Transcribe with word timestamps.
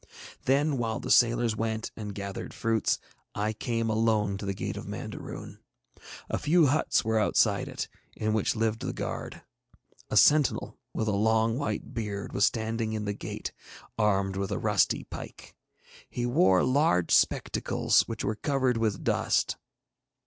Then 0.45 0.79
while 0.79 0.99
the 0.99 1.11
sailors 1.11 1.55
went 1.55 1.91
and 1.95 2.15
gathered 2.15 2.55
fruits 2.55 2.97
I 3.35 3.53
came 3.53 3.87
alone 3.87 4.35
to 4.39 4.47
the 4.47 4.53
gate 4.55 4.75
of 4.75 4.87
Mandaroon. 4.87 5.59
A 6.27 6.39
few 6.39 6.65
huts 6.65 7.05
were 7.05 7.19
outside 7.19 7.67
it, 7.67 7.87
in 8.15 8.33
which 8.33 8.55
lived 8.55 8.79
the 8.79 8.93
guard. 8.93 9.43
A 10.09 10.17
sentinel 10.17 10.79
with 10.91 11.07
a 11.07 11.11
long 11.11 11.55
white 11.59 11.93
beard 11.93 12.33
was 12.33 12.47
standing 12.47 12.93
in 12.93 13.05
the 13.05 13.13
gate, 13.13 13.51
armed 13.95 14.37
with 14.37 14.49
a 14.51 14.57
rusty 14.57 15.03
pike. 15.03 15.55
He 16.09 16.25
wore 16.25 16.63
large 16.63 17.11
spectacles, 17.13 18.01
which 18.07 18.23
were 18.23 18.33
covered 18.33 18.77
with 18.77 19.03
dust. 19.03 19.55